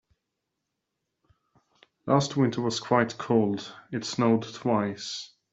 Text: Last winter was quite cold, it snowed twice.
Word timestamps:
Last 2.07 2.35
winter 2.35 2.59
was 2.59 2.79
quite 2.79 3.19
cold, 3.19 3.71
it 3.91 4.03
snowed 4.03 4.51
twice. 4.51 5.29